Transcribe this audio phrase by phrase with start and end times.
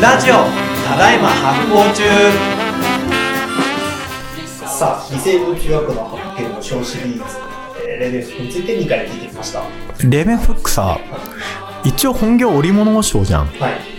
[0.00, 0.34] ラジオ
[0.86, 2.04] ただいま発行中
[4.64, 7.22] さあ、微生物学の発見の小シリーズ、
[7.84, 9.58] えーレベルについて2回聞いてきました。
[9.58, 9.66] は
[10.08, 11.00] レーベンフックさ、
[11.82, 13.46] 一応本業織物商じゃん。
[13.70, 13.97] い。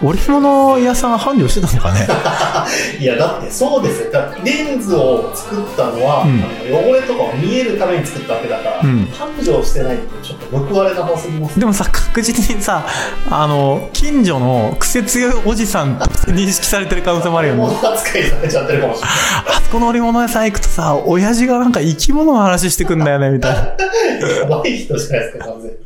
[0.00, 2.06] 織物屋さん繁盛してたのかね？
[2.98, 4.10] いや、だってそうですよ。
[4.44, 11.58] レンズを作ったのは、うんあの汚れとかを見えるために作ったわけだから、うん繁盛してないとちょっと報われなさすぎます。
[11.58, 12.84] でもさ、確実にさ、
[13.30, 17.60] あの、近所の癖強いおじさんとして認識されてる可能性もあるよね。
[17.62, 19.10] 物扱いされちゃってるかもしれない。
[19.46, 23.58] あそこの織物屋さん行くとさ、親父がなんか生き物の話してくんだよね、みたいな。
[24.40, 25.76] やばい人じゃないですか、完全に。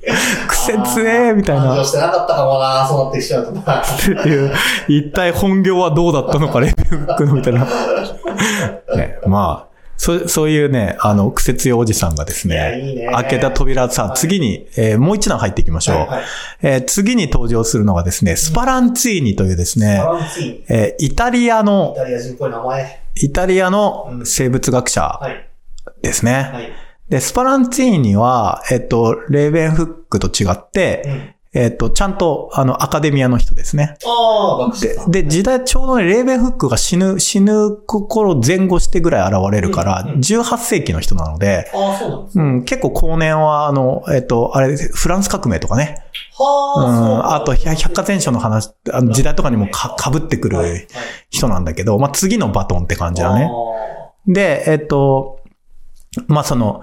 [0.48, 1.62] 癖強え、みたいな。
[1.62, 3.82] 繁盛してなかったかもな、そうなってきちゃうとな。
[3.82, 3.84] っ
[4.22, 4.52] ていう、
[4.88, 7.66] 一体本業はどうだったのか、レベルフックのみたいな。
[8.96, 15.96] ね、まあ、そそういうね、あの、癖強いおじさんがですね、いいね開けた扉、さ、次に、えーもう一段入っていきましょう。
[15.96, 16.22] はいはい
[16.62, 23.00] えー次に登場するのがですね、スパランツィーニというですねバ、ランツィーン、イえーイタリアの、タリア人っぽい名前。
[23.16, 25.48] イタリアの生物学者はい。
[26.02, 26.50] ですね。
[26.52, 26.70] はい。
[27.08, 31.32] で、スパランツィーニは、えっと、レーベンフックと違って、うん。
[31.56, 33.96] えっと、ちゃんと、あの、アカデミアの人ですね。
[34.04, 34.72] ああ、
[35.08, 42.44] でで、時代、ちょうどね、レーベンフックが死ぬ、死ぬ頃前後してぐらい現れるから、うんうん18世紀の人なので、ああ、そうなんですね。
[42.44, 46.02] うん、結構後年は、あの、えっと、あれ、フランス革命とかね、
[46.38, 50.88] あ、と、百百科全書の話、あの時代とかにもか、被ってくはいる
[51.30, 53.48] 人なんだけど、まあ、次のバトンって感じだね。
[53.50, 55.40] あで、えっと、
[56.26, 56.82] まあ、その、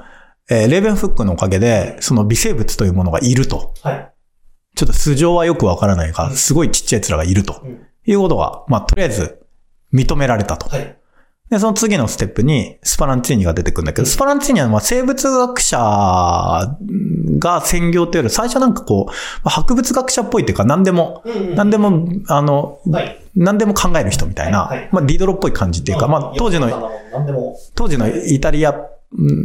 [0.49, 3.73] えーレーベンフックのおかげで、その微生物というものがいると。
[3.83, 4.13] ーはい。
[4.75, 7.61] ちょっと素性はよくわからないから、うんすごいちっちゃい奴らがいると。
[7.63, 9.39] うんいうことが、まあ、とりあえず、
[9.93, 10.67] 認められたと。
[10.67, 10.97] はい。
[11.49, 19.13] で、その次のステップに、スパランツィーニが出てくるんだけど、うんスパランツィーニは、まあ、生物学者が専業というより、最初なんかこう、ま
[19.45, 21.23] あ博物学者っぽいっていうか、何でも、
[21.55, 23.19] 何でも、あの、はい。
[23.35, 26.91] 何でも考える人みたいな、まあ、ディドロっぽい感じっていうか、まあ、当時の。
[27.73, 28.77] 当時のイタリア、うん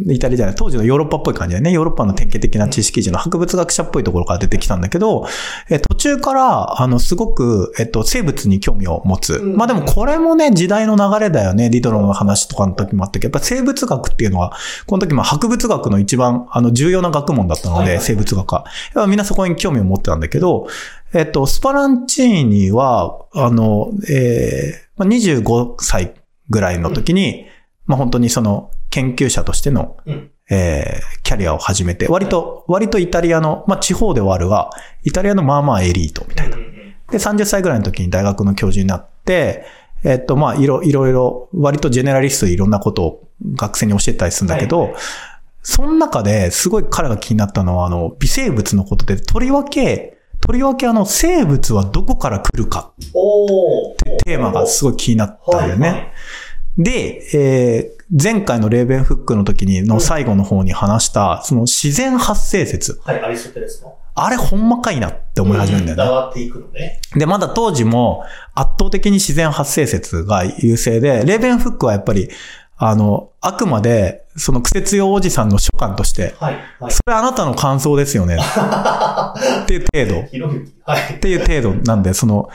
[0.06, 1.72] イタリアじゃない、当時のヨーロッパっぽい感じだよね。
[1.72, 5.26] ヨーロッパの典型的な知識人の博物学者っぽいところから出てきたんだけど、
[5.68, 9.34] え途中から、あの、すごく、えっと、生物に興味を持つ。
[9.34, 11.68] うんまあでもこれもね、時代の流れだよね。
[11.70, 14.52] ディドロの話とかの時もあったけど、やっぱ生物学っていうのは、
[14.86, 18.64] この時も博物学の一番、あの、重要な学問だったので、生物学は。
[18.94, 20.68] やっぱみんなそこに興味を持ってたんだけど、
[21.12, 26.14] えっと、スパランチーニは、あの、えーまあ、25歳
[26.50, 27.46] ぐらいの時に、
[27.88, 30.30] まあ本当にその研究者としての、うん。
[30.50, 34.70] えーキャリアを始めて、割と、割とイタリアの、まあ地方ではあるが、
[35.04, 36.56] イタリアのまあまあエリートみたいな。
[36.56, 39.66] で、30歳ぐらいの時に大学の教授になって、
[40.04, 44.94] えっと、まあ、いろ、いろいろ、割とジェネラリストでいろんなことを学生に教えたりするんだけど、はい
[45.60, 52.92] その中ですごい彼が気になったのは、あの、微生物のことで、とりわけ、とりわけあの、生物はどこから来るか。
[52.96, 55.88] ってテーマがすごい気になったよね。
[55.88, 56.12] はいはい
[56.78, 62.98] で、えー前回のレーベンフックの時に、の最後の方に話した、その自然発生説。
[63.04, 63.98] はい、アリストテレスの。
[64.14, 66.04] あれほんまかいなって思い始めるんだよね。
[66.04, 67.00] 上がっていくのね。
[67.14, 68.24] で、まだ当時も
[68.54, 72.30] 圧倒的に自然発生説が優勢で、レーベンフックはやっぱり、
[72.78, 76.58] あの、あくまで、その癖強おじさんの所感として、はい。
[76.80, 76.92] はい。
[76.92, 78.38] それあなたの感想ですよね。
[79.62, 80.60] っていう程度。
[80.84, 81.18] はいっ。
[81.18, 82.48] ていう程度なんで、その、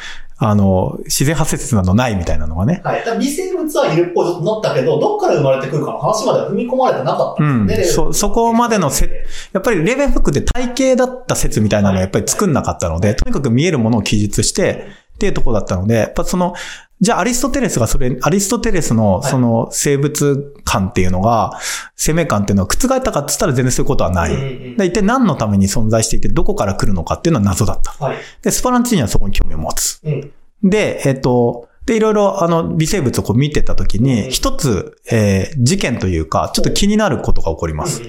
[0.46, 2.82] あの、自然発生説などないみたいなのがね。
[2.84, 3.04] はい。
[3.18, 7.88] 微生物はいるっぽいぞとなったけど、どっから生まれてくるかの話までは踏み込まれてなかったうんんですね。。
[7.88, 9.10] そ、そこまでのせ、
[9.54, 16.54] やっぱりレーベンフックって体型だった説みたいなのをやっぱり作んなかったので、とにかく見えるものを記述して、っていうところだったので、やっぱその、
[17.04, 21.52] じゃあアリストテレスがそれ、アリストテレスのはいその生物観っていうのが、
[21.98, 24.74] 生命観っていうのは覆ったかって言ったら全然そういうことはない。
[24.76, 27.92] 一体何のために存在していて、どこから来るのかっていうのは謎だった。
[27.92, 28.18] はい。
[28.42, 30.00] で、スパランチーニはそこに興味を持つ。
[30.06, 30.32] うん。
[30.64, 38.02] で、えっと、で、いろいろ、あの、微生物をこう見てたときうんに、一つ、えー事件というか、ちょっと気になることが起こります。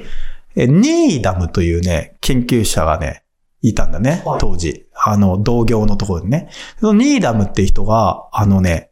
[0.54, 3.24] え、ニーダムというね、研究者がね、
[3.64, 4.86] いたんだねはい、当時。
[4.94, 6.50] あの、同業のところにね。
[6.80, 8.90] そのニーダムっていう人が、あのね、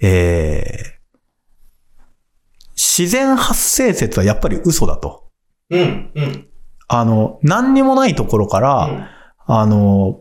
[0.00, 0.96] えー
[2.78, 5.30] 自然発生説はやっぱり嘘だと。
[5.70, 6.12] うん。
[6.14, 6.48] うん。
[6.88, 9.10] あの、何にもないところから、
[9.46, 10.20] あの、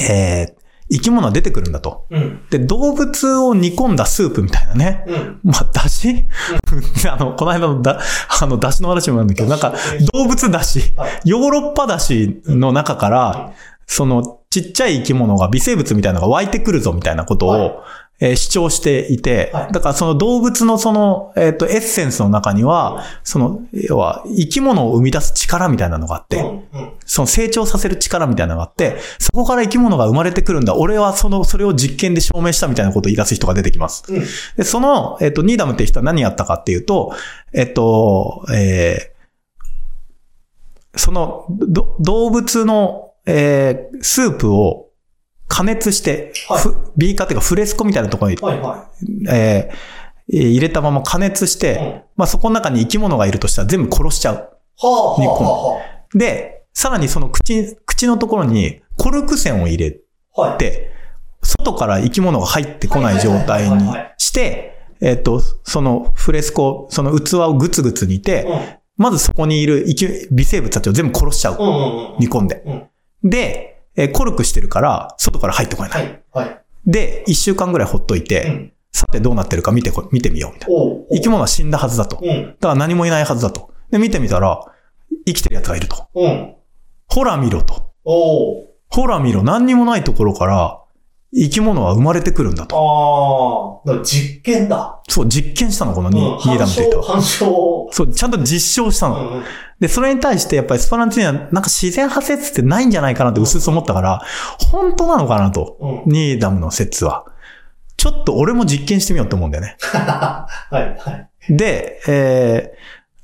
[0.00, 0.60] えー
[0.92, 2.06] 生き物は出てくるんだと。
[2.10, 2.40] うん。
[2.50, 5.04] で、動物を煮込んだスープみたいなね。
[5.06, 5.40] うん。
[5.44, 6.26] まあ、だし
[7.08, 8.00] あの、この間のだ、
[8.42, 9.72] あの、だしの話もあるんだけど、なんか、
[10.12, 11.20] 動物だし、はい。
[11.24, 13.52] ヨーロッパだしの中から、
[13.86, 17.74] その、ちっちゃい生き物が、微生物みたいなのが湧いてくるぞみたいなことを、はい
[18.20, 26.46] えー主張していて、はいだからその動物のその、えっ、と、エッセンスの中には、その、要は、生き物を生み出す力みたいなのがあって、うん。
[26.46, 26.92] うん。
[27.06, 30.76] その成長させる力みたいなのがあって、そこから生き物が生まれてくるんだ。
[30.76, 34.04] 俺はその、それを実験で証明したみたいなことを言い出す人が出てきます。
[34.08, 34.24] うん。
[34.56, 37.12] で、その、えっ、と、ニーダムって人は何やったかっていうと、
[37.52, 39.20] えっ、と、えー
[40.96, 44.89] その、ど動物の、えースープを
[45.50, 48.88] 加熱して、はいふビーカーっていうかフレスコみたいなところに、はいは
[49.28, 49.74] えー
[50.32, 51.58] えー入れたまま加熱しい。
[51.58, 52.02] て、うん。
[52.16, 54.34] まあそこの中に生き物がいるとしたら全部殺しちゃう。
[54.36, 54.46] は
[54.82, 55.82] あ、は
[56.14, 60.00] あ、で、さらにその口、口のところにコルク栓を入れ
[60.36, 60.58] あ、はい。
[60.58, 60.92] て、
[61.42, 68.60] 外から生き物が入ってこない状態にして、えっと、そのフレスコ、その器をグツグツ煮て、うん。
[68.96, 71.56] まずそこにいる生き微生物たちを全部殺しちゃう。
[71.58, 72.18] うんうんうん。
[72.20, 72.62] 煮込んで。
[73.24, 75.90] で、えーコルクしてるから、外から入ってこない。
[75.92, 76.22] はい。
[76.32, 76.62] はい。
[76.86, 78.72] で、一週間ぐらいほっといて、うん。
[78.92, 80.80] さてどうなってるか見てこ、見てみようみたいな。
[81.12, 82.16] 生き物は死んだはずだと。
[82.16, 82.56] だうん。
[82.60, 83.72] から何もいないはずだと。
[83.90, 84.60] で、見てみたら、
[85.26, 86.08] 生きてる奴がいると。
[86.14, 86.54] うん。
[87.06, 87.92] ほら見ろと。
[88.04, 90.79] ほら見ろ、何にもないところから、
[91.32, 93.82] 生き物は生まれてくるんだと。
[93.86, 95.00] ああ、実験だ。
[95.08, 97.04] そう、実験したの、このニ,、うんニーダムっていう人は。
[97.04, 97.88] 反証。
[97.92, 99.16] そう、ちゃんと実証したうの。
[99.16, 99.44] んうん。
[99.78, 104.22] で、それに対して、やっぱりスパランチーニは、なんか自然派説ってないんじゃないかなって薄々思ったから、
[104.72, 105.76] 本当なのかなと。
[105.80, 106.12] うん。
[106.12, 107.24] ニーダムの説は。
[107.96, 109.76] ちょっと俺も実験してみようと思うんだよね。
[109.84, 110.86] はい、は
[111.48, 111.56] い。
[111.56, 112.72] で、え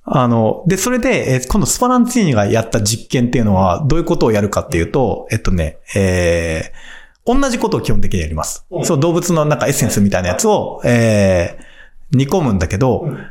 [0.07, 6.96] ー、あの、で、それで、えー今度スパランチーニがやった実験っていうのは、どういうことをやるかっていうと、えっとね、えー、
[7.27, 8.65] 同じことを基本的にやります。
[8.71, 13.27] うんそう、動物のなんかエッセンスみたいなやつを、えー、煮込むんだけど、うん。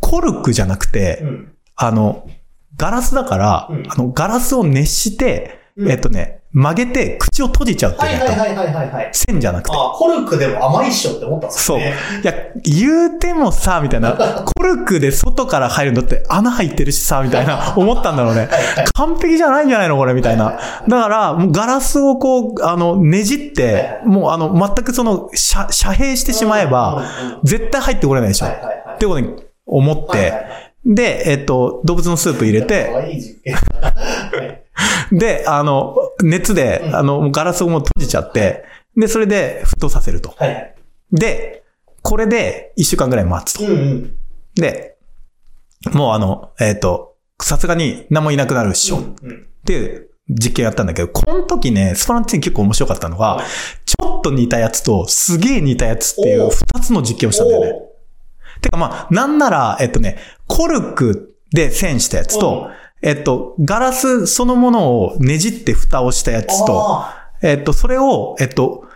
[0.00, 1.52] コルクじゃなくて、うん。
[1.76, 2.28] あの、
[2.76, 9.10] ガラスだから、うんあの、ガラスを熱して、うんえっとね、曲げて口を閉じちゃうってはいいうはいはいはいはいはい。
[9.12, 9.76] 線じゃなくて。
[9.76, 11.78] あ、コルクでも甘いっしょって思ったんですそう。
[11.78, 11.94] ね。
[12.22, 12.32] いや、
[12.62, 14.12] 言うてもさ、みたいな、
[14.46, 18.42] コルクで外から入るんだって穴入ってるしさ、みたいな、思ったんだろうね。
[18.42, 18.86] はいはい。
[18.94, 20.60] 完璧じゃないんじゃないのこれ、みたいな。
[20.88, 27.02] だから、もうガラスをこう、あの、ねじって、もうあの、全くその、遮遮蔽してしまえば、
[27.42, 28.46] 絶対入ってこれないでしょ。
[28.46, 28.98] っはいはいはい。
[29.00, 29.30] てことに
[29.66, 30.44] 思っはいはいて、はい
[30.86, 33.50] で、えっと、動物のスープ入れかて、い
[35.12, 38.64] で、あの、熱でう、んあの、ガラスをもう閉じちゃって、
[38.96, 40.34] で、それで沸騰させると。
[40.36, 40.74] はいはい。
[41.12, 41.62] で、
[42.02, 43.64] これで一週間ぐらい待つと。
[43.64, 44.16] うんうん。
[44.54, 44.96] で、
[45.92, 48.98] もうあの、えっ、と、さすがに何もいなくなるっしょ。
[48.98, 53.44] っうんていう実験やったんだけど、この時ね、スパランチン結構面白かったのが、はい
[53.86, 57.72] ちょっと似たやつと、すげえ似たやつっていう二つの実験をしたんだよね。
[58.60, 60.18] てかまあ、なんなら、えっとね、
[60.48, 62.68] コルクで線したやつと、
[63.04, 68.88] えっと、ガラスそのものをねじって蓋をしたやつと、あえっと、それを、えっと、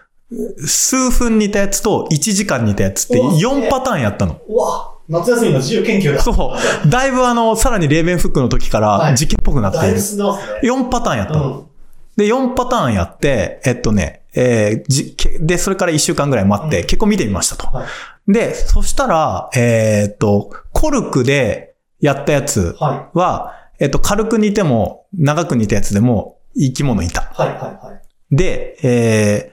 [0.66, 4.34] 数分似たやつと1時間似たやつってうわ4パターンやったの。
[4.34, 6.22] ーうわ、夏休みの自由研究だ。
[6.22, 6.56] そ
[6.86, 6.88] う。
[6.88, 10.00] だいぶあの、さらにレーベンフックの時かはいら実験っぽくなっているだいぶ。
[10.00, 10.60] 進んでますね。
[10.62, 11.58] 4パターンやったの。
[11.58, 11.66] うん。
[12.16, 17.66] で、4パターンやって、えっとね、えーじ、けで、それから1週間ぐらい待って、うん結構見てみましたと。
[17.66, 17.86] はい
[18.28, 27.22] で、そしたら、えーっと、コルクでやったやつはは、えっと、軽く煮ても、長く煮たやつでも、生き物いた。
[27.22, 27.24] い。
[27.34, 28.36] はいはいはい。
[28.36, 29.52] で、え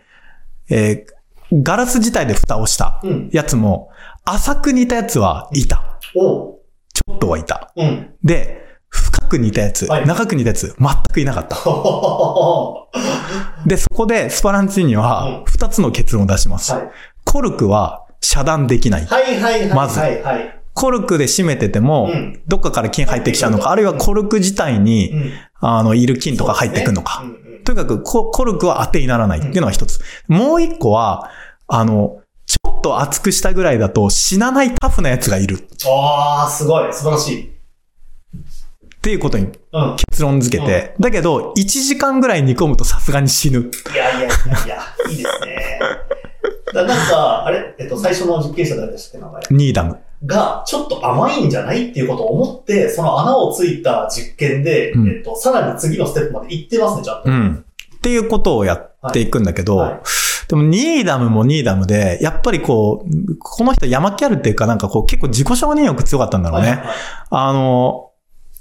[0.70, 1.16] ーえー
[1.54, 3.30] ガラス自体で蓋をしたうん。
[3.32, 3.90] やつも、
[4.26, 6.00] 浅く煮たやつはいた。
[6.16, 6.60] おう。
[6.92, 7.72] ちょっとはいた。
[7.76, 8.16] うん。
[8.24, 11.56] で、深く煮たやつ、はい長く煮たやつ、全くいなかった。
[11.56, 12.88] は
[13.68, 16.74] で、そこでスパランチーニはうん、二つの結論を出します。
[16.74, 16.76] い。
[17.26, 19.06] コルクは遮断できない。
[19.06, 19.76] はいはいはい。
[19.76, 20.60] まずはいはい。
[20.76, 25.32] コルクで締めてても、うんどっかから菌入ってきちゃうのか、あるいはコルク自体に、うん。
[25.62, 27.22] あの、いる菌とか入ってくるのか。
[27.22, 30.00] そうですねうんうんとにかくコ、コルクは当てにならないっていうのが一つ。
[30.28, 31.32] もう一個は、
[31.68, 36.94] あの、ちょっと熱くしたぐらいだと死なないタフなやつがいるああ、すごい。
[36.94, 37.50] 素晴らしい。
[37.50, 37.50] っ
[39.02, 39.96] ていうことにうん。
[40.12, 43.62] 結論付けて、だけど、1時間ぐらい煮込むとさすがに死ぬ。
[43.62, 44.30] いやいやいや
[44.66, 44.78] いや、
[45.10, 45.80] いいですね。
[46.72, 47.74] だなんか、あれ？
[47.80, 49.42] えっと、最初の実験者誰でしたっけ、名前。
[49.50, 49.98] ニーダム。
[50.26, 57.30] が、ちょっと甘いんじゃないっていうことを思って、その穴をついた実験で、うんえっと、さらに次のステップまで行ってますね、ちゃんと。
[57.30, 57.66] うん。
[57.96, 60.02] っていうことをやっていくんだけど、はいはい
[60.48, 66.68] でもニーダムもニーダムで、やっぱりこう、この人山キャルっていうかなんかこう結構自己承認欲強かったんだろうね。
[66.68, 66.88] はいはい
[67.32, 68.12] あの、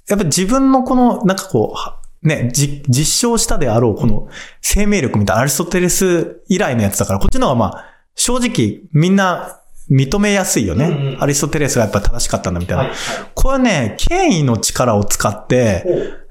[0.08, 4.28] やっぱ自分のこの、なんかこうは、ね、じ実証したであろう、この
[4.62, 9.60] 生命力みたいなアリストテレス以来のやつだから、こっちの方がまあ、正直みんな
[9.94, 10.86] 認めやすいよね。
[10.86, 12.82] うんうんアリストテレスがやっぱ正しかったんだみたいな。
[12.82, 12.98] はいはい。
[13.34, 15.84] これはね、権威の力を使って、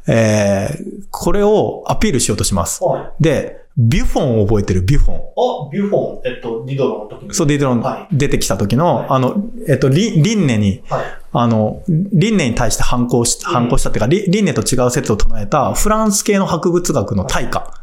[0.07, 2.83] えー、これをアピールしようとします。
[2.83, 3.23] はい。
[3.23, 5.15] で、ビュフォンを覚えてるビュフォン。
[5.15, 7.33] あ、ビュフォン、えっと、ディドロの時に。
[7.33, 11.05] そう、ディドロンは出てきた時の、はいあの、えっと、リリンネに、はい。
[11.31, 17.73] あの、リンネに対して反抗し、反抗したっていうか、リリンネと違う説を唱えたフランス系の博物学の大家。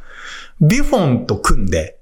[0.61, 1.99] ビュフォンと組んで、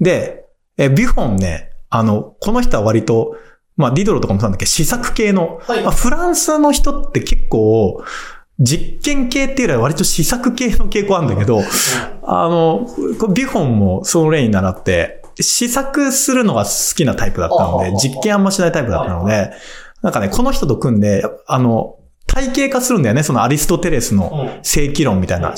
[0.00, 0.44] で、
[0.76, 3.36] え、ビュフォンね、あの、この人は割と、
[3.76, 8.02] まあ、ディドロとかもそうなんだけど、試作系の、はいまあ、フランスの人って結構、
[8.60, 11.62] 実験系っていうよりは割と試作系の傾向あるんだけど、
[12.22, 12.86] あの、
[13.32, 19.52] ビュフォンもその例に習って、試作するのが好きなタイプだったので実験あんましないタイプだったので、
[20.02, 24.64] なんかね、この人と組んで、あの、体系化するんだよね、そのアリストテレスのうん。
[24.64, 25.54] 正規論みたいな。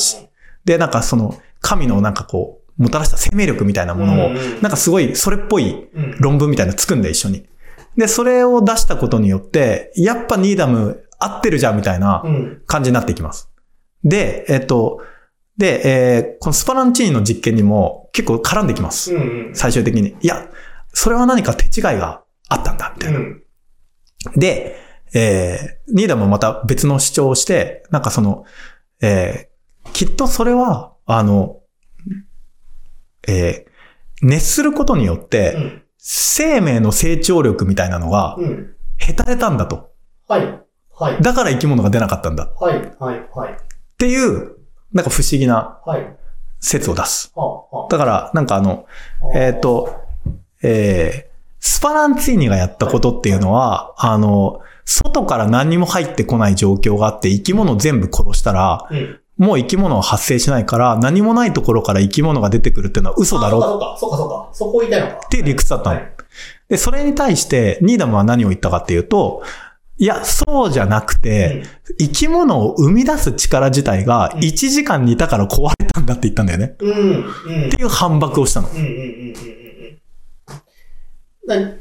[0.67, 4.31] で、なんかその、神のなんかこう、もたらした生命力みたいなものを、
[4.63, 6.17] なんかすごい、それっぽいうん。
[6.19, 7.47] 論文みたいなの作んで一緒に。
[7.97, 12.63] で、それを出したことによって、やっぱニーダム合ってるじゃんみたいなうん。
[12.67, 13.51] 感じになっていきます。
[14.03, 15.01] で、えっと、
[15.59, 19.13] で、えーこのスパランチーニの実験にも結構絡んできます。
[19.53, 20.17] 最終的に。
[20.23, 20.49] いや、
[20.95, 23.19] それは何か手違いがあったんだ、みたいな。
[23.19, 23.43] うん。
[24.37, 24.77] で、
[25.13, 28.45] えーニーダムもまた別の主張をして、なんかその、
[29.03, 29.51] えー
[29.93, 31.60] きっとそれは、あの、
[33.29, 33.71] えー
[34.23, 35.83] 熱することによって、うん。
[35.97, 38.75] 生命の成長力みたいなのが、うん。
[38.99, 39.93] へたれたんだと。
[40.29, 40.61] はい。
[40.95, 41.23] はい。
[41.23, 42.45] だから生き物が出なかったんだ。
[42.45, 42.75] っはい。
[42.99, 43.29] はい。
[43.35, 43.57] はい。
[43.99, 44.57] ていう、
[44.93, 46.17] なんか不思議なはい。
[46.61, 47.33] 説を出す。
[47.89, 48.87] だから、なんかあの、
[49.35, 49.39] あ。
[49.39, 49.97] えっ、と、
[50.63, 51.31] えー
[51.63, 59.21] スパランツィーニがやったことっていうのは、あの、外から何にも入ってこない状況があって、生き物を全部殺したら、うん。
[59.41, 64.49] もう生き物は発生しないから、何もないところから生き物が出てくるっていうのは嘘だろそうか、そうか、そうか、そうか。
[64.53, 65.21] そこを言いたいのか。
[65.27, 65.97] っていう理屈だったの。
[65.97, 66.13] はい
[66.69, 69.43] で、それに対して、ニーダムは何を言ったかっていうと、
[69.99, 71.65] いや、そうじゃなくて、
[71.99, 76.77] 生き物を生み出す力自体がうん1時間にいたから壊れたんだって言ったんだよね。
[76.79, 76.91] うん。
[76.93, 77.67] うん。
[77.67, 78.69] っていう反駁をしたの。
[78.69, 78.95] うんうんうんうん
[81.49, 81.81] うん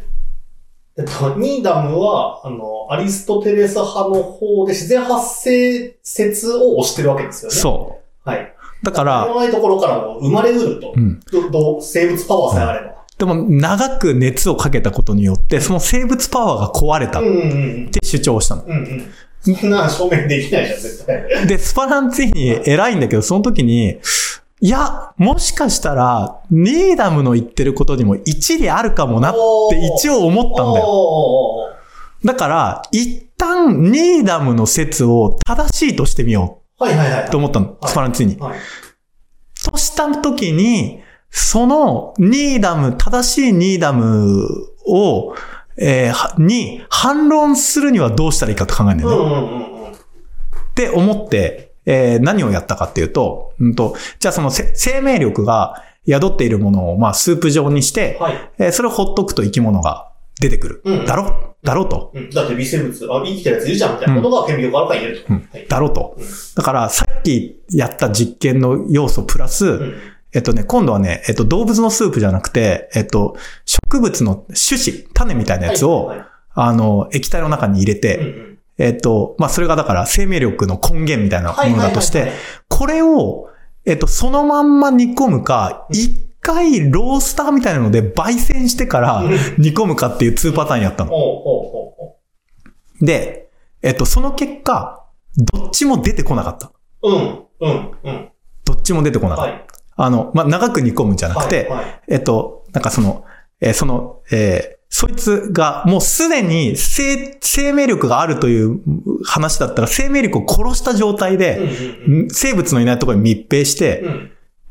[0.99, 7.55] えっと、ニーダムは、あの、アリストテレス派の方で自然発生説を推してるわけですよね。
[7.55, 8.29] そう。
[8.29, 8.53] はい。
[8.83, 10.93] だから、ないところからも生まれうると。
[10.93, 11.21] うん。
[11.81, 12.95] 生物パワーさえあれば。
[13.17, 18.63] でも、長く熱をかけたことによって、その生物パワーが壊れたっうんうんうんて主張をしたの。
[18.63, 18.71] うん。
[18.71, 18.77] うん
[19.47, 19.55] うん。
[19.55, 21.47] そんな証明できないじゃん、絶対。
[21.47, 23.99] で、スパランツィーニ偉いんだけど、その時に、
[24.61, 29.37] いや、もしかしたら、ニーダムの言ってることにも一理あるかもなって
[29.97, 31.75] 一応思ったんだよ。
[32.25, 37.27] だから、一旦ニーダムの説を正しいとしてみよはいはいはい。
[37.27, 38.37] うと思ったの、スパランツィーニ。
[38.37, 38.59] はい。
[39.63, 44.45] とした時に、そのニーダム、正しいニーダム
[44.87, 45.35] を、
[45.77, 49.17] えーはに反論するにはどうしたらいいかと考えるんだよね。
[49.17, 49.91] うんうんうんうん。
[49.91, 49.95] っ
[50.75, 58.51] て思って、えー何をやったかっていうと、うんと、じゃあそのせ生命力が宿っているものを、まあ、スープ状にして、はい。
[58.59, 60.81] えーそれをほっとくと生き物が出てくる。
[60.85, 61.55] うんだろ？
[61.63, 62.11] だろうと。
[62.13, 62.29] うん。
[62.29, 65.33] だって微生物、あ、生きてるやついるじゃんみたいなことが顕微鏡から言えると。
[65.33, 65.67] うんはい。
[65.67, 66.25] だろうとうん。
[66.55, 69.95] だから、さっきやった実験の要素プラス、うん。
[70.31, 76.27] えっとね、今度はね、えっと、動物のスープじゃなくて、えっと、植物の種子、種みたいなやつを、はいはい
[76.61, 78.48] あの、液体の中に入れて、はいうんうん
[78.79, 82.31] えっと、まあ、それがだから生命力の根源みたいなものだとして
[82.69, 83.49] これを、
[83.85, 91.11] えっと、そのまんま煮込むか、うん一回ロースターみたいなので焙煎してからうん煮込むかっていう2パターンやったの。
[93.01, 93.49] で、
[93.81, 95.05] えっと、その結果、
[95.35, 96.71] どっちも出てこなかった。
[97.01, 97.11] う。
[97.11, 98.29] うん、うん、うん。
[98.63, 99.51] どっちも出てこなかった。
[99.51, 99.65] はい。
[99.97, 103.25] あの、まあ、長く煮込むんじゃなくて、はいはいえっと、なんかその、
[103.59, 108.79] えーその、えーそいつがもうすでに生生命力があるという
[109.23, 111.69] 話だったら生命力を殺した状態で、
[112.31, 114.03] 生物のいないところに密閉して。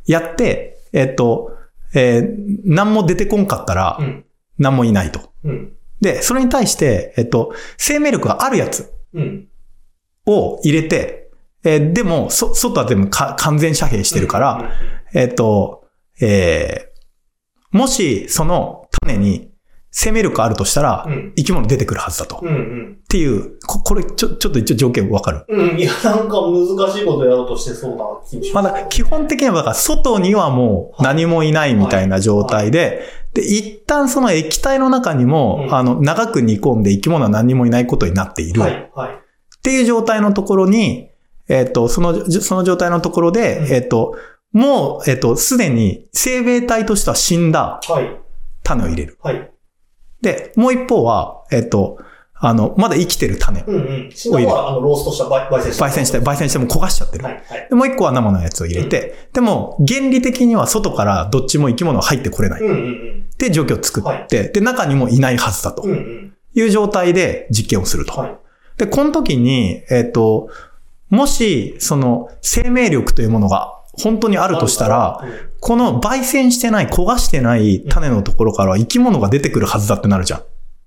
[0.07, 1.53] やって、えっと、
[1.95, 4.25] えー何も出てこんかったらう、ん。
[4.59, 5.33] 何もいないと。
[5.45, 5.73] うん。
[6.01, 9.49] で、それに対して、えっと、生命力があるやつうん。
[10.27, 11.31] を入れて、
[11.63, 14.71] えーでも、そ、外は全部か完全遮蔽してるから、
[15.15, 15.85] えっと、
[16.21, 19.51] えーもし、その種に
[19.91, 21.33] 生命力あるとしたら、うん。
[21.37, 22.41] 生き物出てくるはずだと。
[22.43, 22.49] うん。
[22.49, 22.99] うん。
[23.03, 25.79] っていう、ここれ、ちょ、ちょっと一応条件わかるうん。
[25.79, 28.75] いや、なんか難しいことやろうとしてそうな気もしまあ、ます。
[28.83, 33.03] だ基本的には、だから外にはもう何もいないみたいな状態で、
[33.33, 38.61] で、一旦その液体の中にも、うんあの、長く煮込んで生き物は何もいないことになっている。
[38.61, 38.91] っはい。
[38.95, 39.19] はい。
[39.63, 41.11] ていう状態のところに、
[41.49, 44.17] えっ、と、その、じその状態のところで、うんえっ、と、
[44.53, 48.21] もう、えっ、と、すでに生命体としては死んだはい。
[48.63, 49.19] 種を入れる。
[49.23, 49.51] はい。
[50.21, 51.99] で、もう一方は、えっ、と、
[52.41, 53.65] あの、まだ生きてる種。
[53.67, 54.11] うんうん。
[54.15, 55.85] 死んだ方は、あの、ローストした、焙焙煎した。
[55.87, 57.25] 焙煎して、焙煎しても焦がしちゃってる。
[57.25, 57.67] はい、はい。
[57.69, 62.63] で、もう一個は生のやつを入れて、でも、原理的には外からどっちも生き物が入ってこれない。
[62.63, 65.91] っうんうんていう状況を作って、で、中にもいないはずだとうん。
[65.91, 66.35] うんうん。
[66.55, 68.13] いう状態で実験をすると。
[68.13, 68.39] はい。
[68.79, 70.49] で、この時に、えっ、と、
[71.09, 80.43] もし、その、生命力というものが本当にあるとしたら、うん、この焙煎してない、焦がしてない種のところからは生き物が出てくるはずだってなるじゃん。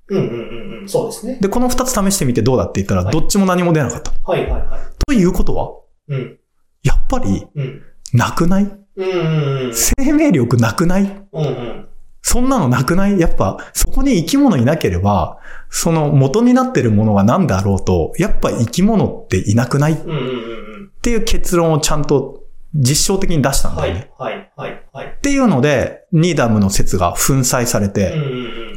[0.10, 0.90] うんうんうんうん。
[0.90, 1.38] そうですね。
[1.40, 4.12] で、この二つ試してみてどうだって言ったら、はいどっちも何も出なかった。
[4.26, 4.80] はいはいはい。
[5.06, 5.72] ということは、
[6.10, 6.38] うん。
[6.84, 7.82] やっぱり、うん。
[8.14, 8.64] なくない？
[8.64, 9.74] うんうんうん。
[9.74, 11.04] 生命力なくない？
[11.04, 11.88] うんうん。
[12.22, 13.20] そんなのなくない？
[13.20, 15.40] やっぱ、そこに生き物いなければ、
[15.70, 19.94] その元になってるものが何であろうと、やっぱ生き物っていなくない？
[19.94, 20.62] っうんうんうん
[21.02, 22.41] ていう結論をちゃんと
[22.74, 23.78] 実証的に出したうんん。
[23.78, 24.12] だよね。
[24.18, 25.08] はいはいはいはい。
[25.08, 28.16] っていうので、ニーダムの説が粉砕されて。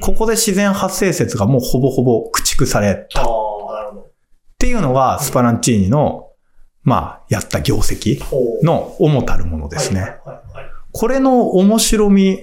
[0.00, 3.26] ここで自然発生説がもうほぼほぼ駆逐されたっあ
[3.70, 4.10] あ、なるほど。
[4.58, 6.30] ていうのがスパランチーニの、
[6.82, 8.20] まあ、やった業績
[8.62, 10.00] の主たるものですね。
[10.00, 10.66] はいはいはい。
[10.92, 12.38] これの面白み、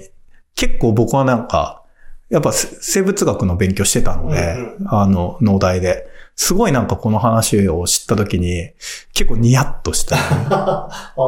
[0.56, 1.84] 結構僕はなんか、
[2.30, 6.08] やっぱせ生物学の勉強してたので、うんあの、農大で。
[6.44, 8.72] すごいなんかこの話を知った時に、
[9.14, 10.16] 結構ニヤッとした。
[10.50, 11.20] ああ。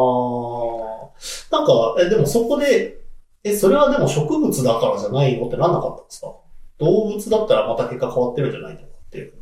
[1.51, 2.97] なんか、え、でもそこで、
[3.43, 6.33] え、それはでも植物だからじゃないのってなんなかったんですか？
[6.79, 9.33] 動物だったらまた結果変わってるんじゃないのかっていう。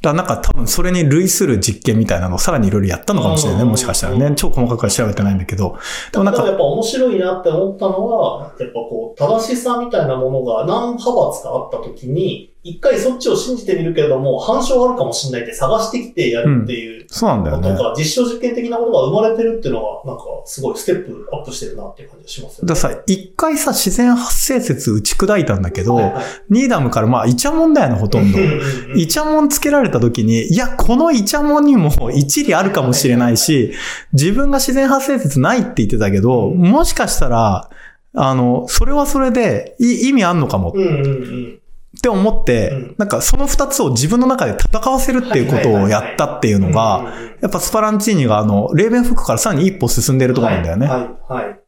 [0.00, 3.64] だなんか多分それに類する実験みたいなのをさらにいろいろやったのかもしれないね。
[3.64, 4.32] うんもしかしたらね。
[4.34, 5.76] 超細かくは調べてないんだけど。
[6.10, 17.70] でもなんか、やっぱ面白いなって思ったのは、やっぱこう、正しさみたいなものが何派閥かあった時に、一回そっちを信じてみるけれども、反証あるかもしれないって探してきてやるっていうそうなんだよね。
[17.72, 22.74] ことが、実証実験的なことが生まれてるっていうのは、なんかすごいステップアップしてるなっていう感じがしますよね。
[22.74, 28.44] だからさ、一回さ、自然発生説打ち砕いたんだけど、はいはいニーダムからまあ、イチャモンだよね、ほとんどうん。
[28.44, 28.50] うん
[28.92, 33.72] うんイチャモンつけられた時に、いや、このイチャモンにも一理あるかもしれないし、
[34.12, 37.70] 自分が自然発生説ないって言ってたけど、うんもしかしたら、
[38.14, 41.59] あの、それはそれでい意味あんのかもうんうんうん。
[41.96, 50.86] って思って、うんなんかその二つを自分の中で戦わせるっていうことをやったっていうのが、やっぱスパランチーニがあの、レーベンフックからさらに一歩進んでるところなんだよね。
[50.86, 51.60] はい、はい、はい。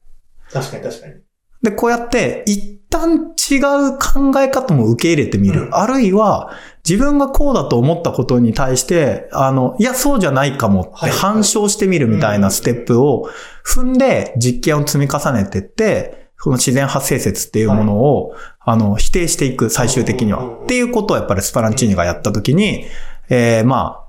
[0.52, 1.14] 確かに確かに。
[1.62, 5.62] で、こうやって、一旦違う考え方も受け入れてみる。
[5.62, 6.52] うんあるいは、
[6.88, 13.28] 自分がこうだと思ったことに対して、あの、いや、そうじゃないかもってはい反証してみるみたいなステップを
[13.64, 20.44] 踏んで実験を積み重ねてって、この自然発生説っていうものを、あの、否定していく、最終的には。
[20.64, 22.86] っていうことをやっぱりスパランチーニがやったときに、
[23.28, 24.04] えー、まあ、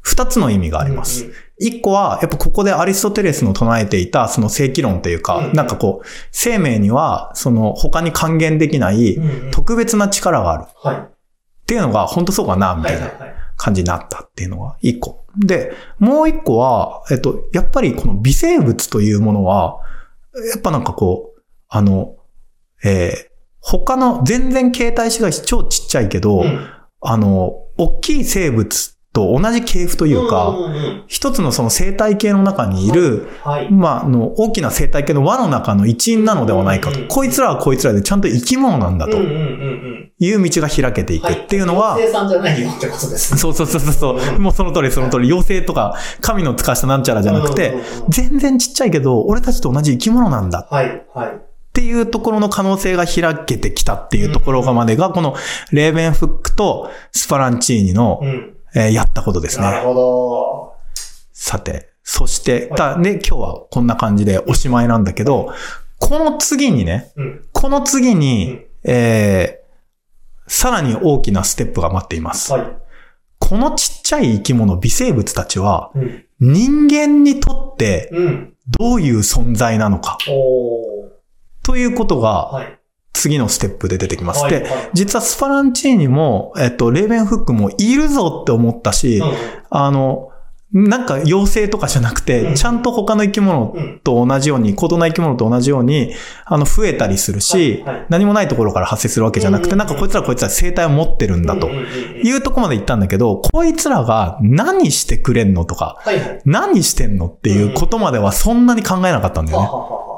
[0.00, 1.26] 二つの意味があります。
[1.58, 9.18] 一個は、やっぱここでアリストテレスの唱えていた、その正規論というか、うんなんかこう、生命には、その他に還元できない
[9.52, 11.08] 特別な力があるっはい。
[11.66, 13.34] ていうのが、本当そうかな、みたいなはいはいはい。
[13.56, 15.24] 感じになったっていうのが一個。
[15.38, 19.78] で、もう一個は、えっと、やっぱりこの微生物というものは、
[20.52, 21.35] やっぱなんかこう、
[21.76, 22.16] あの、
[22.84, 23.36] えー
[23.68, 33.70] 他の全然形態子が超ちっちゃいけど、うんあの、大きい生物と同じ系譜というか、んんうん一つのその生態系の中にいる、はい。
[33.70, 37.00] まあ、あの、大きな生態系の輪の中の一員なのではないかと。
[37.00, 40.12] うんこいつらはこいつらでちゃんと生き物なんだとうんうんうんうん。
[40.18, 43.40] いう道が開けていくっていうのは、生産じゃないよってことですね。
[43.40, 51.40] そうそうそうそうそう、もうその通りその通り、妖精とか神の使わしたなんちゃらじゃなくてうん、うんうん全然ちっちゃいけど、俺たちと同じ生き物なんだはい、はい。
[51.76, 55.36] っていうところの可能性が開けてきたっていうところがまでが、この
[55.72, 58.56] レーベンフックとスパランチーニの、うん。
[58.74, 59.64] えーやったことですね。
[59.64, 60.74] なるほど。
[61.34, 65.52] さて、そして、はいだで、今日はこんな感じでおしまいなんだけど、
[65.98, 67.44] この次にね、うん。
[67.52, 72.54] この次に、うんえー、さらに大きなステップが待っています。
[72.54, 72.76] はい。
[73.38, 76.24] このちっちゃい生き物、微生物たちは、うん。
[76.40, 78.54] 人間にとってうん。
[78.78, 80.16] どういう存在なのか。
[81.66, 82.78] ということが、はい。
[83.12, 84.42] 次のステップで出てきます。
[84.42, 89.32] はいで、実はスパランチーニも、えっと、レーベンフックもいるぞって思ったし、うん
[89.70, 90.30] あの、
[90.72, 94.00] なんか妖精とかじゃなくて、うんちゃんと他の生き物うん。
[94.04, 96.12] と同じように、高度な生き物と同じように、
[96.44, 106.42] あの、増えたりするし、はいはい何もないところから発生するわけじゃなくて、うんなんかこいつらこいつら生態を持ってるんだというとこまで言ったんだけど、こいつらが何してくれんのとか、はいはい。
[106.44, 109.66] 何してんのっていうことまではそんなに考えなかったんだよね。
[109.66, 110.15] ははははは。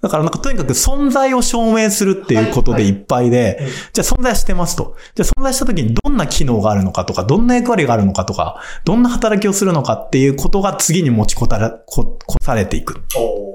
[0.00, 4.96] だからなんかとにかく存在を証明するっていうことでいっぱいで、うんじゃあ存在はしてますと。
[5.14, 13.02] じゃあ存在した時にどんな機能があるのかとか、どんな役割があるのかとか、どんな働きをするのかっていうことが次に持ちこたら、こ、こされていく。
[13.16, 13.54] お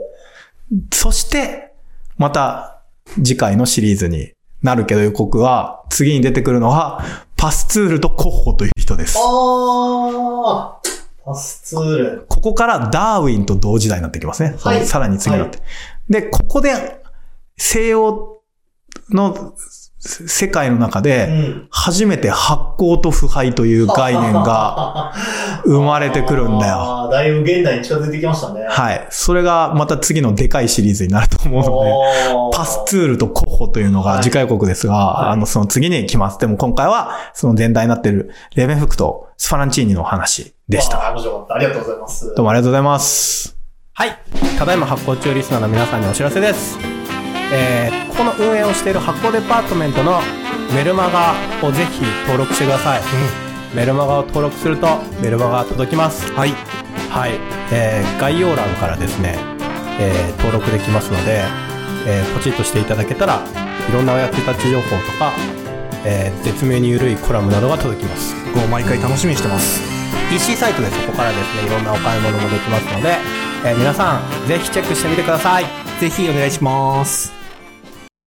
[0.94, 1.72] そして、
[2.18, 2.82] また
[3.16, 7.04] 次回のシリーズになるけど予告は、次に出てくるのは、
[7.38, 9.18] パスツールとコッホという人です。
[9.18, 10.94] あー、
[11.26, 12.26] パスツール。
[12.28, 14.56] ここからダーウィンと同時代になってきますね。
[14.60, 15.60] はいさらに次になって。
[16.10, 17.02] で、ここで
[17.58, 18.42] 西洋
[19.10, 19.54] の
[20.00, 21.68] 世界の中うで、ん。
[21.70, 25.14] 初めて発酵と腐敗という概念が
[25.64, 27.10] 生まれてくるんだよ。
[27.10, 28.66] だいぶ現代に近づいてきましたね。
[28.68, 29.08] はい。
[29.10, 36.38] それがまた次のでかいシリーズになると思うので、パスツールとコッホというのが次回国ですが、はいあの、その次に来ます。
[36.38, 40.98] でも今回は、その前題になっているレーベンフックとスファランチーニのお話でした。
[41.08, 42.34] ありがとうございます。
[42.36, 43.63] どうもありがとうございます。
[43.96, 44.18] はい。
[44.58, 46.80] ただいま発行中リスナーの皆さんにお知らせです。
[47.54, 50.20] えー、ここの運営をしている発行デパートメントの
[50.74, 53.02] メルマガをぜひ登録してください。
[53.76, 54.88] メルマガを登録すると
[55.22, 56.32] メルマガが届きます。
[56.34, 56.54] はい。
[57.12, 57.34] はい。
[57.72, 59.36] えー、概要欄からですね、
[60.00, 61.44] えー、登録できますので、
[62.08, 63.46] えー、ポチッとしていただけたら、
[63.88, 65.34] いろんなお役立ち情報とか、
[66.04, 68.34] えー、絶妙に緩いコラムなどが届きます。
[68.58, 69.84] もう毎回楽しみにしてます。
[70.34, 73.33] EC サイトでそこからですね、いろんなお買い物もできますので、
[73.66, 75.64] えー皆さん、ぜひチェックしてみてください。
[75.98, 77.32] ぜひお願いします。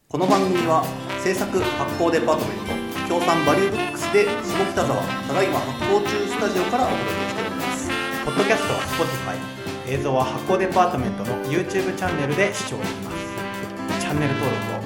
[0.09, 0.83] この番組は
[1.23, 2.59] 制作発行デパートメン
[3.05, 7.91] ト協賛バリューブックスで下北沢ただいま発行中スタジオからお届けしております
[8.25, 14.01] ポッドキャストは Spotify、映像は発行デパートメントの YouTube チャンネルで視聴できます。
[14.01, 14.86] チャンネル登録